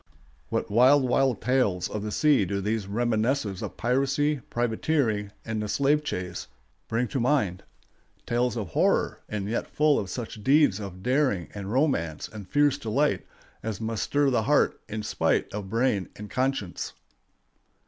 [0.49, 5.67] What wild, wild tales of the sea do these reminiscences of piracy, privateering, and the
[5.67, 6.47] slave chase
[6.87, 12.27] bring to mind—tales of horror, and yet full of such deeds of daring and romance
[12.27, 13.27] and fierce delight
[13.61, 16.93] as must stir the heart in spite of brain and conscience!